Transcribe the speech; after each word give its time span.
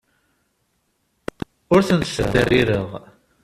Ur 1.73 1.81
ten-ttderrireɣ. 1.87 2.87